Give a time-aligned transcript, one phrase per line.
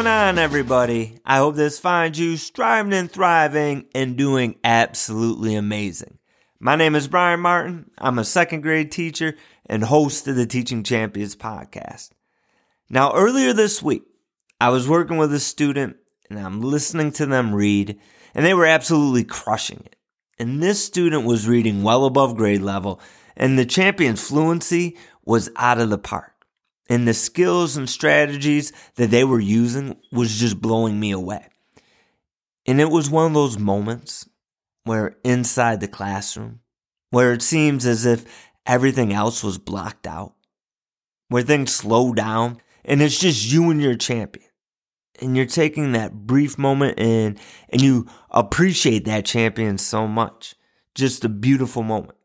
[0.00, 1.18] Going on, everybody?
[1.26, 6.16] I hope this finds you striving and thriving and doing absolutely amazing.
[6.58, 7.90] My name is Brian Martin.
[7.98, 12.12] I'm a second grade teacher and host of the Teaching Champions podcast.
[12.88, 14.04] Now, earlier this week,
[14.58, 15.96] I was working with a student
[16.30, 18.00] and I'm listening to them read,
[18.34, 19.96] and they were absolutely crushing it.
[20.38, 23.02] And this student was reading well above grade level,
[23.36, 26.29] and the champion's fluency was out of the park.
[26.90, 31.46] And the skills and strategies that they were using was just blowing me away.
[32.66, 34.28] And it was one of those moments
[34.84, 36.60] where inside the classroom,
[37.10, 38.24] where it seems as if
[38.66, 40.34] everything else was blocked out,
[41.28, 44.50] where things slow down, and it's just you and your champion
[45.20, 50.54] and you're taking that brief moment in and you appreciate that champion so much.
[50.94, 52.18] Just a beautiful moment.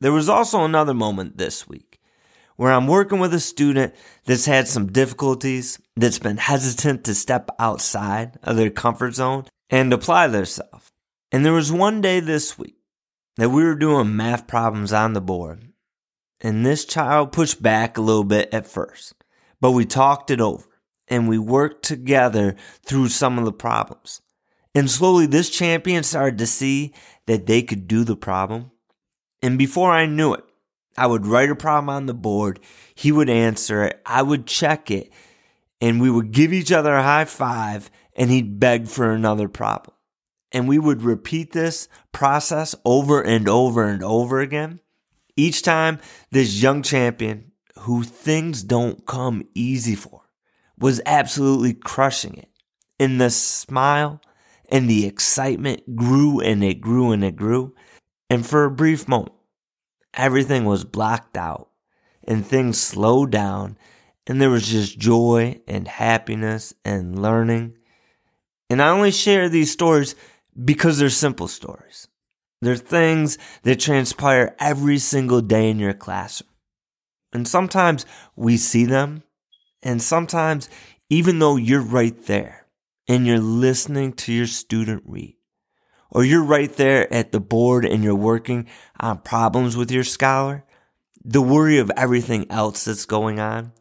[0.00, 1.87] There was also another moment this week
[2.58, 7.50] where I'm working with a student that's had some difficulties, that's been hesitant to step
[7.60, 10.90] outside of their comfort zone and apply themselves.
[11.30, 12.74] And there was one day this week
[13.36, 15.68] that we were doing math problems on the board.
[16.40, 19.14] And this child pushed back a little bit at first,
[19.60, 20.66] but we talked it over
[21.06, 24.20] and we worked together through some of the problems.
[24.74, 26.92] And slowly this champion started to see
[27.26, 28.72] that they could do the problem.
[29.42, 30.44] And before I knew it,
[30.98, 32.58] I would write a problem on the board.
[32.94, 34.02] He would answer it.
[34.04, 35.12] I would check it
[35.80, 39.94] and we would give each other a high five and he'd beg for another problem.
[40.50, 44.80] And we would repeat this process over and over and over again.
[45.36, 46.00] Each time
[46.32, 50.22] this young champion who things don't come easy for
[50.78, 52.48] was absolutely crushing it.
[52.98, 54.20] And the smile
[54.68, 57.74] and the excitement grew and it grew and it grew.
[58.28, 59.32] And for a brief moment,
[60.18, 61.68] everything was blocked out
[62.24, 63.78] and things slowed down
[64.26, 67.78] and there was just joy and happiness and learning.
[68.68, 70.14] And I only share these stories
[70.62, 72.08] because they're simple stories.
[72.60, 76.50] They're things that transpire every single day in your classroom.
[77.32, 78.04] And sometimes
[78.36, 79.22] we see them
[79.82, 80.68] and sometimes,
[81.08, 82.66] even though you're right there
[83.06, 85.37] and you're listening to your student read,
[86.10, 88.66] or you're right there at the board and you're working
[88.98, 90.64] on problems with your scholar,
[91.24, 93.72] the worry of everything else that's going on,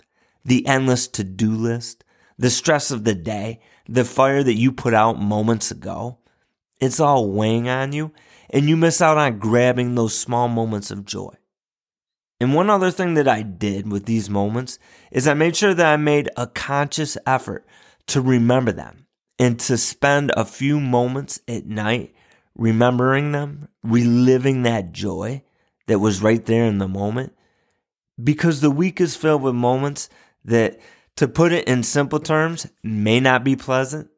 [0.44, 2.04] the endless to do list,
[2.38, 6.18] the stress of the day, the fire that you put out moments ago,
[6.80, 8.12] it's all weighing on you
[8.50, 11.34] and you miss out on grabbing those small moments of joy.
[12.40, 14.78] And one other thing that I did with these moments
[15.12, 17.66] is I made sure that I made a conscious effort
[18.08, 19.08] to remember them
[19.40, 22.14] and to spend a few moments at night
[22.58, 25.44] remembering them, reliving that joy
[25.88, 27.34] that was right there in the moment.
[28.22, 30.10] Because the week is filled with moments
[30.44, 30.80] that,
[31.18, 34.10] to put it in simple terms, may not be pleasant.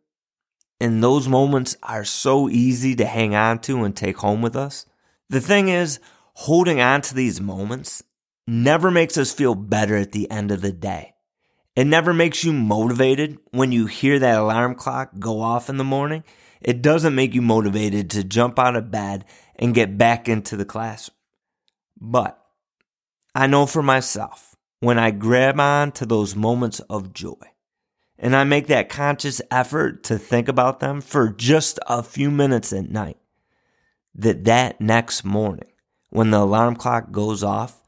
[0.80, 4.86] And those moments are so easy to hang on to and take home with us.
[5.30, 6.00] The thing is,
[6.34, 8.02] holding on to these moments
[8.48, 11.14] never makes us feel better at the end of the day.
[11.76, 15.84] It never makes you motivated when you hear that alarm clock go off in the
[15.84, 16.24] morning.
[16.62, 19.26] It doesn't make you motivated to jump out of bed
[19.56, 21.16] and get back into the classroom.
[22.00, 22.42] But
[23.34, 27.36] I know for myself, when I grab on to those moments of joy
[28.18, 32.74] and I make that conscious effort to think about them for just a few minutes
[32.74, 33.18] at night,
[34.16, 35.70] that that next morning,
[36.10, 37.82] when the alarm clock goes off,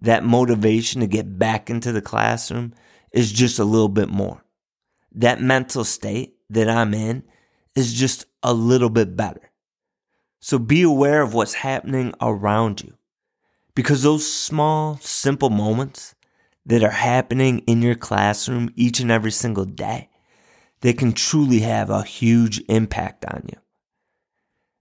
[0.00, 2.74] that motivation to get back into the classroom
[3.12, 4.44] is just a little bit more.
[5.12, 7.22] That mental state that I'm in
[7.74, 9.50] is just a little bit better.
[10.40, 12.94] So be aware of what's happening around you
[13.74, 16.14] because those small, simple moments
[16.66, 20.10] that are happening in your classroom each and every single day,
[20.80, 23.58] they can truly have a huge impact on you.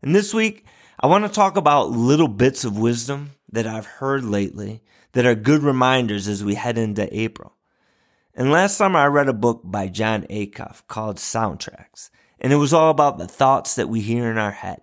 [0.01, 0.65] And this week,
[0.99, 4.81] I want to talk about little bits of wisdom that I've heard lately
[5.13, 7.55] that are good reminders as we head into April.
[8.33, 12.09] And last summer I read a book by Jon Acuff called Soundtracks.
[12.41, 14.81] And it was all about the thoughts that we hear in our head,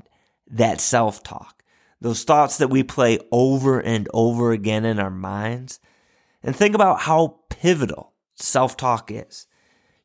[0.48, 1.64] that self talk,
[2.00, 5.80] those thoughts that we play over and over again in our minds.
[6.42, 9.48] And think about how pivotal self talk is.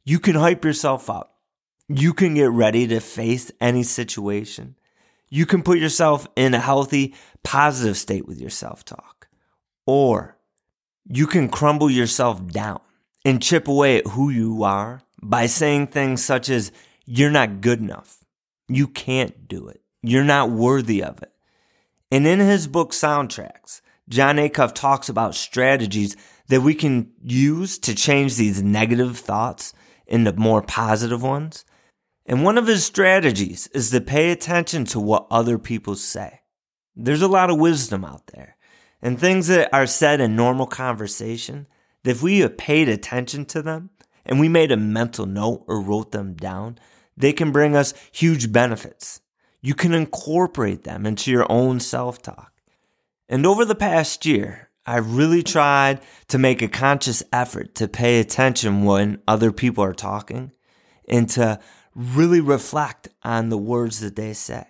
[0.04, 1.38] You can hype yourself up.
[1.88, 4.76] You can get ready to face any situation.
[5.30, 7.14] You can put yourself in a healthy,
[7.44, 9.28] positive state with your self talk.
[9.86, 10.38] Or
[11.08, 12.82] you can crumble yourself down
[13.24, 16.72] and chip away at who you are by saying things such as,
[17.06, 18.24] you're not good enough.
[18.68, 19.82] You can't do it.
[20.02, 21.32] You're not worthy of it.
[22.12, 26.16] And in his book Soundtracks, Jon Acuff talks about strategies
[26.48, 29.74] that we can use to change these negative thoughts
[30.06, 31.66] into more positive ones.
[32.26, 36.42] And one of his strategies is to pay attention to what other people say.
[36.96, 38.58] There's a lot of wisdom out there
[39.02, 41.68] and things that are said in normal conversation
[42.04, 43.90] that if we have paid attention to them
[44.26, 46.78] and we made a mental note or wrote them down,
[47.18, 49.22] they can bring us huge benefits.
[49.62, 52.52] You can incorporate them into your own self talk.
[53.30, 58.20] And over the past year, I've really tried to make a conscious effort to pay
[58.20, 60.52] attention when other people are talking
[61.08, 61.60] and to
[61.96, 64.66] really reflect on the words that they say.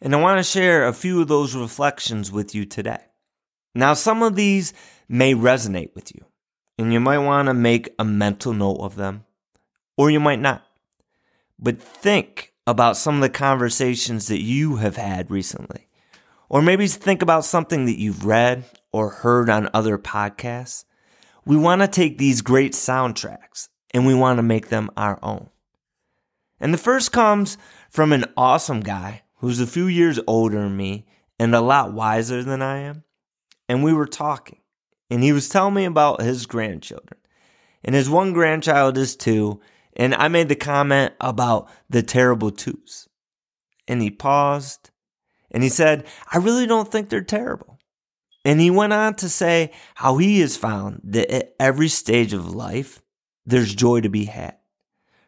[0.00, 3.00] And I want to share a few of those reflections with you today.
[3.74, 4.72] Now, some of these
[5.08, 6.24] may resonate with you,
[6.78, 9.24] and you might want to make a mental note of them,
[9.96, 10.67] or you might not.
[11.58, 15.88] But think about some of the conversations that you have had recently,
[16.48, 20.84] or maybe think about something that you've read or heard on other podcasts.
[21.44, 25.48] We want to take these great soundtracks and we want to make them our own.
[26.60, 27.56] And the first comes
[27.88, 31.06] from an awesome guy who's a few years older than me
[31.38, 33.04] and a lot wiser than I am.
[33.68, 34.58] And we were talking,
[35.10, 37.20] and he was telling me about his grandchildren.
[37.84, 39.60] And his one grandchild is two.
[39.98, 43.08] And I made the comment about the terrible twos.
[43.88, 44.90] And he paused
[45.50, 47.78] and he said, I really don't think they're terrible.
[48.44, 52.54] And he went on to say how he has found that at every stage of
[52.54, 53.02] life,
[53.44, 54.56] there's joy to be had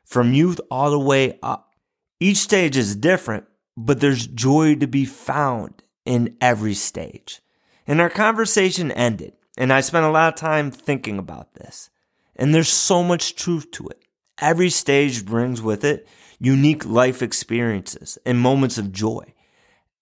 [0.04, 1.74] from youth all the way up.
[2.18, 3.46] Each stage is different,
[3.76, 7.40] but there's joy to be found in every stage.
[7.86, 11.90] And our conversation ended, and I spent a lot of time thinking about this.
[12.36, 14.04] And there's so much truth to it.
[14.40, 16.08] Every stage brings with it
[16.38, 19.34] unique life experiences and moments of joy.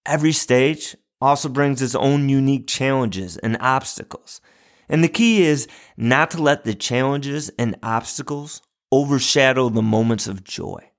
[0.07, 4.41] Every stage also brings its own unique challenges and obstacles.
[4.89, 8.63] And the key is not to let the challenges and obstacles
[8.93, 10.91] overshadow the moments of joy.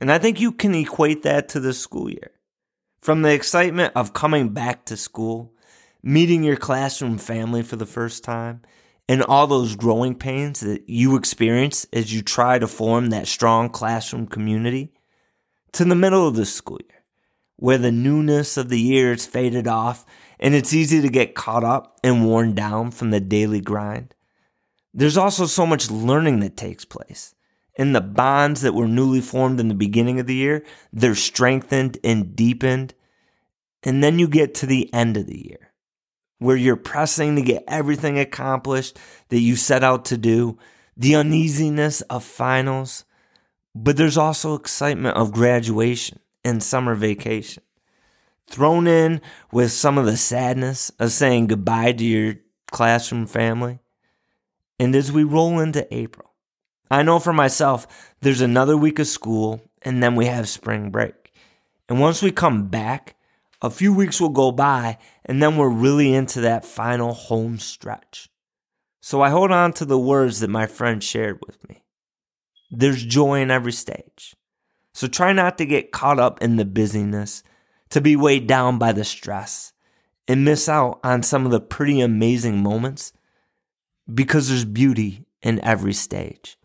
[0.00, 2.32] And I think you can equate that to the school year.
[3.00, 5.54] From the excitement of coming back to school,
[6.02, 8.62] meeting your classroom family for the first time,
[9.08, 13.68] and all those growing pains that you experience as you try to form that strong
[13.68, 14.92] classroom community,
[15.72, 17.04] to the middle of the school year,
[17.56, 20.04] where the newness of the year has faded off
[20.38, 24.14] and it's easy to get caught up and worn down from the daily grind.
[24.92, 27.34] There's also so much learning that takes place.
[27.76, 31.96] And the bonds that were newly formed in the beginning of the year, they're strengthened
[32.04, 32.92] and deepened.
[33.82, 35.61] And then you get to the end of the year
[36.42, 38.98] where you're pressing to get everything accomplished
[39.28, 40.58] that you set out to do,
[40.96, 43.04] the uneasiness of finals,
[43.74, 47.62] but there's also excitement of graduation and summer vacation.
[48.48, 52.34] Thrown in with some of the sadness of saying goodbye to your
[52.70, 53.78] classroom family,
[54.78, 56.32] and as we roll into April,
[56.90, 61.32] I know for myself, there's another week of school and then we have spring break.
[61.88, 63.16] And once we come back,
[63.62, 68.28] a few weeks will go by and then we're really into that final home stretch.
[69.00, 71.84] So I hold on to the words that my friend shared with me.
[72.70, 74.34] There's joy in every stage.
[74.92, 77.42] So try not to get caught up in the busyness,
[77.90, 79.72] to be weighed down by the stress,
[80.28, 83.12] and miss out on some of the pretty amazing moments
[84.12, 86.58] because there's beauty in every stage.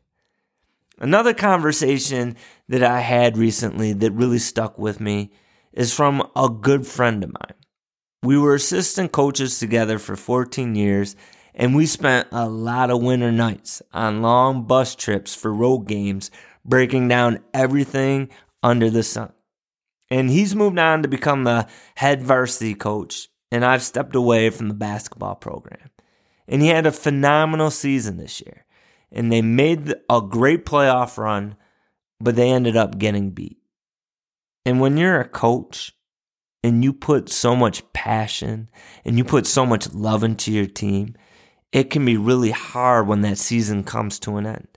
[1.00, 2.36] Another conversation
[2.68, 5.32] that I had recently that really stuck with me
[5.78, 7.54] is from a good friend of mine.
[8.24, 11.16] We were assistant coaches together for 14 years,
[11.54, 16.32] and we spent a lot of winter nights on long bus trips for road games,
[16.66, 18.30] breaking down everything
[18.64, 19.32] under the sun.
[20.10, 24.70] And he's moved on to become the head varsity coach, and I've stepped away from
[24.70, 25.92] the basketball program.
[26.48, 28.66] And he had a phenomenal season this year.
[29.12, 31.56] And they made a great playoff run,
[32.20, 33.57] but they ended up getting beat.
[34.68, 35.96] And when you're a coach
[36.62, 38.68] and you put so much passion
[39.06, 41.16] and you put so much love into your team,
[41.72, 44.68] it can be really hard when that season comes to an end.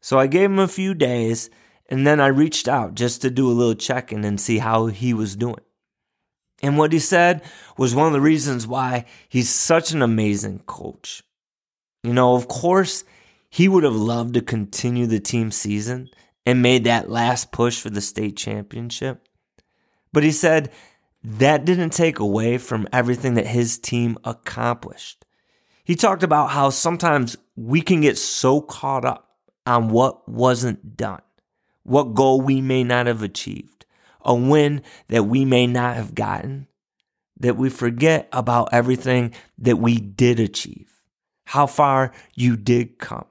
[0.00, 1.48] So I gave him a few days
[1.88, 4.86] and then I reached out just to do a little check in and see how
[4.86, 5.62] he was doing.
[6.60, 7.44] And what he said
[7.78, 11.22] was one of the reasons why he's such an amazing coach.
[12.02, 13.04] You know, of course,
[13.48, 16.10] he would have loved to continue the team season
[16.46, 19.26] and made that last push for the state championship.
[20.12, 20.70] But he said
[21.22, 25.24] that didn't take away from everything that his team accomplished.
[25.84, 29.36] He talked about how sometimes we can get so caught up
[29.66, 31.22] on what wasn't done,
[31.82, 33.74] what goal we may not have achieved
[34.24, 36.66] a win that we may not have gotten,
[37.38, 41.02] that we forget about everything that we did achieve,
[41.44, 43.26] how far you did come.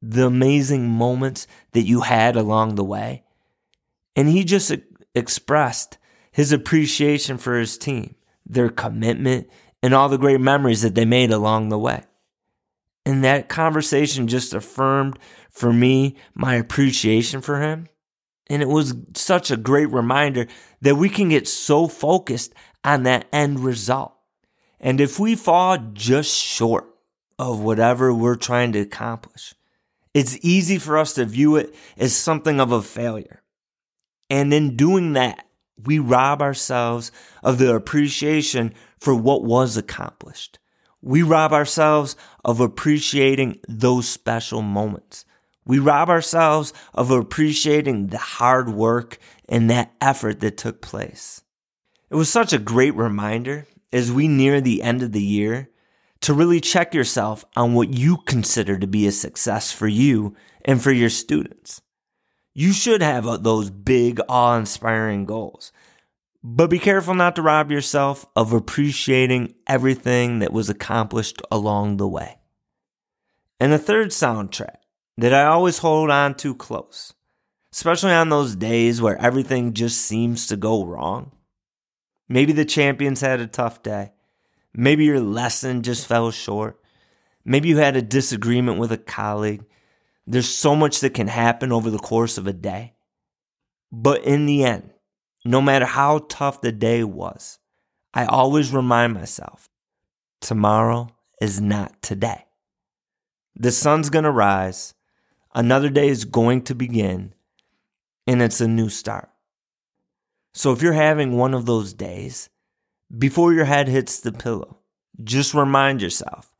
[0.00, 3.24] The amazing moments that you had along the way.
[4.14, 4.72] And he just
[5.14, 5.98] expressed
[6.30, 8.14] his appreciation for his team,
[8.46, 9.48] their commitment,
[9.82, 12.02] and all the great memories that they made along the way.
[13.04, 15.18] And that conversation just affirmed
[15.50, 17.88] for me my appreciation for him.
[18.48, 20.46] And it was such a great reminder
[20.80, 24.14] that we can get so focused on that end result.
[24.80, 26.86] And if we fall just short
[27.38, 29.54] of whatever we're trying to accomplish,
[30.18, 33.42] it's easy for us to view it as something of a failure.
[34.28, 35.46] And in doing that,
[35.84, 37.12] we rob ourselves
[37.44, 40.58] of the appreciation for what was accomplished.
[41.00, 45.24] We rob ourselves of appreciating those special moments.
[45.64, 51.42] We rob ourselves of appreciating the hard work and that effort that took place.
[52.10, 55.70] It was such a great reminder as we near the end of the year
[56.20, 60.34] to really check yourself on what you consider to be a success for you
[60.64, 61.80] and for your students.
[62.54, 65.72] You should have uh, those big, awe inspiring goals.
[66.42, 72.08] But be careful not to rob yourself of appreciating everything that was accomplished along the
[72.08, 72.38] way.
[73.60, 74.76] And the third soundtrack
[75.16, 77.12] that I always hold on to close,
[77.72, 81.32] especially on those days where everything just seems to go wrong.
[82.28, 84.12] Maybe the champions had a tough day.
[84.80, 86.80] Maybe your lesson just fell short.
[87.44, 89.64] Maybe you had a disagreement with a colleague.
[90.24, 92.94] There's so much that can happen over the course of a day.
[93.90, 94.90] But in the end,
[95.44, 97.58] no matter how tough the day was,
[98.14, 99.68] I always remind myself
[100.40, 101.08] tomorrow
[101.40, 102.44] is not today.
[103.56, 104.94] The sun's going to rise,
[105.56, 107.34] another day is going to begin,
[108.28, 109.28] and it's a new start.
[110.54, 112.48] So if you're having one of those days,
[113.16, 114.78] before your head hits the pillow,
[115.22, 116.52] just remind yourself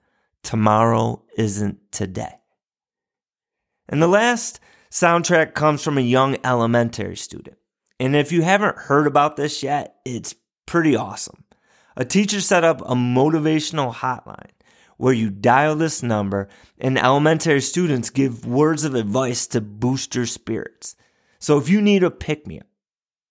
[0.42, 2.34] tomorrow isn't today.
[3.88, 7.58] And the last soundtrack comes from a young elementary student.
[8.00, 10.34] And if you haven't heard about this yet, it's
[10.66, 11.44] pretty awesome.
[11.96, 14.52] A teacher set up a motivational hotline
[14.98, 20.26] where you dial this number and elementary students give words of advice to boost your
[20.26, 20.94] spirits.
[21.38, 22.66] So if you need a pick me up,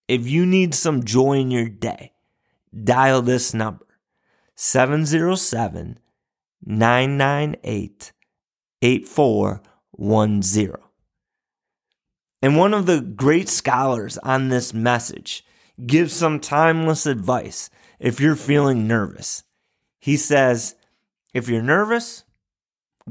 [0.08, 2.14] if you need some joy in your day,
[2.84, 3.86] dial this number
[4.56, 6.00] 707
[6.66, 8.12] 998
[8.82, 10.74] 8410.
[12.42, 15.44] And one of the great scholars on this message
[15.86, 17.70] gives some timeless advice
[18.00, 19.44] if you're feeling nervous.
[20.00, 20.76] He says,
[21.34, 22.24] if you're nervous,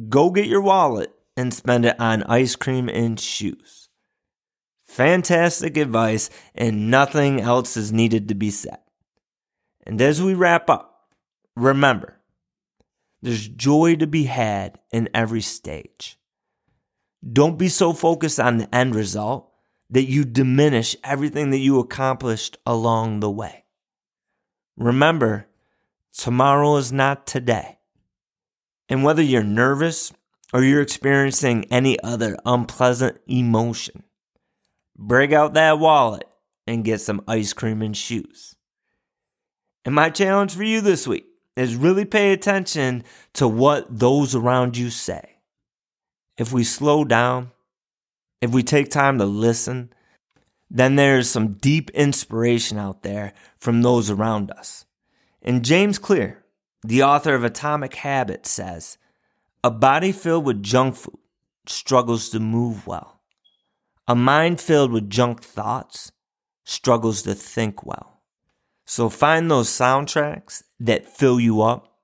[0.09, 3.89] go get your wallet and spend it on ice cream and shoes.
[4.87, 8.79] Fantastic advice, and nothing else is needed to be said.
[9.87, 11.07] And as we wrap up,
[11.55, 12.17] remember,
[13.23, 16.19] there's joy to be had in every stage.
[17.33, 19.51] Don't be so focused on the end result
[19.91, 23.65] that you diminish everything that you accomplished along the way.
[24.77, 25.47] Remember,
[26.13, 27.79] tomorrow is not today.
[28.89, 30.13] And whether you're nervous
[30.53, 34.03] or you're experiencing any other unpleasant emotion,
[34.97, 36.25] break out that wallet
[36.67, 38.56] and get some ice cream and shoes.
[39.87, 44.77] And my challenge for you this week is really pay attention to what those around
[44.77, 45.37] you say
[46.37, 47.53] if we slow down,
[48.43, 49.91] if we take time to listen,
[50.69, 54.85] then there's some deep inspiration out there from those around us.
[55.41, 56.45] And James Clear,
[56.83, 58.99] the author of Atomic Habits, says
[59.63, 61.19] a body filled with junk food
[61.67, 63.21] struggles to move well.
[64.09, 66.13] A mind filled with junk thoughts
[66.65, 68.16] struggles to think well.
[68.87, 71.99] So find those soundtracks that fill you up,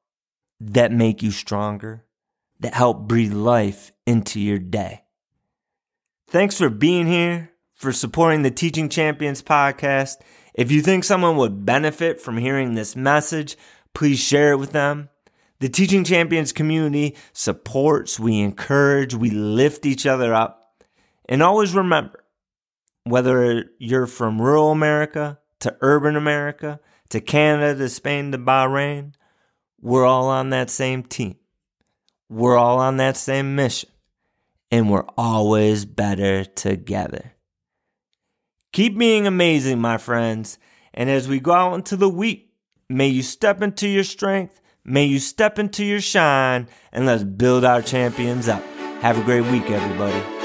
[0.61, 2.05] that make you stronger,
[2.59, 5.05] that help breathe life into your day.
[6.29, 10.17] Thanks for being here, for supporting the Teaching Champions podcast.
[10.55, 13.57] If you think someone would benefit from hearing this message,
[13.95, 15.09] please share it with them.
[15.61, 20.75] The Teaching Champions community supports, we encourage, we lift each other up.
[21.29, 22.25] And always remember
[23.05, 29.15] whether you're from rural America to urban America to Canada to Spain to Bahrain,
[29.81, 31.37] we're all on that same team.
[32.29, 33.91] We're all on that same mission,
[34.71, 37.35] and we're always better together.
[38.73, 40.59] Keep being amazing, my friends,
[40.95, 42.55] and as we go out into the week,
[42.89, 47.65] may you step into your strength, may you step into your shine, and let's build
[47.65, 48.65] our champions up.
[49.03, 50.42] Have a great week, everybody.